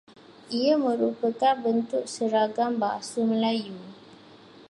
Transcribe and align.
Ia 0.59 0.75
merupakan 0.85 1.53
bentuk 1.65 2.03
seragam 2.13 2.71
bahasa 2.83 3.19
Melayu. 3.29 3.77